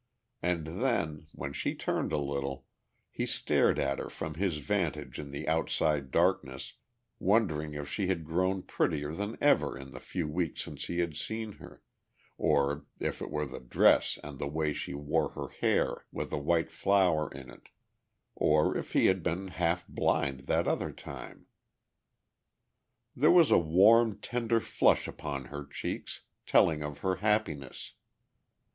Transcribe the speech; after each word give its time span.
And 0.41 0.65
then, 0.81 1.27
when 1.31 1.53
she 1.53 1.75
turned 1.75 2.11
a 2.11 2.17
little, 2.17 2.65
he 3.11 3.27
stared 3.27 3.77
at 3.77 3.99
her 3.99 4.09
from 4.09 4.33
his 4.33 4.57
vantage 4.57 5.19
in 5.19 5.29
the 5.29 5.47
outside 5.47 6.09
darkness, 6.09 6.73
wondering 7.19 7.75
if 7.75 7.87
she 7.87 8.07
had 8.07 8.25
grown 8.25 8.63
prettier 8.63 9.13
than 9.13 9.37
ever 9.39 9.77
in 9.77 9.91
the 9.91 9.99
few 9.99 10.27
weeks 10.27 10.63
since 10.63 10.85
he 10.85 10.97
had 11.01 11.15
seen 11.15 11.51
her, 11.57 11.83
or 12.35 12.87
if 12.99 13.21
it 13.21 13.29
were 13.29 13.45
the 13.45 13.59
dress 13.59 14.17
and 14.23 14.39
the 14.39 14.47
way 14.47 14.73
she 14.73 14.95
wore 14.95 15.29
her 15.33 15.49
hair 15.49 16.07
with 16.11 16.33
a 16.33 16.39
white 16.39 16.71
flower 16.71 17.31
in 17.31 17.51
it, 17.51 17.69
or 18.33 18.75
if 18.75 18.93
he 18.93 19.05
had 19.05 19.21
been 19.21 19.49
half 19.49 19.87
blind 19.87 20.47
that 20.47 20.67
other 20.67 20.91
time. 20.91 21.45
There 23.15 23.29
was 23.29 23.51
a 23.51 23.59
warm, 23.59 24.17
tender 24.19 24.59
flush 24.61 25.07
upon 25.07 25.45
her 25.53 25.63
cheeks 25.63 26.21
telling 26.47 26.81
of 26.81 27.01
her 27.05 27.17
happiness. 27.17 27.93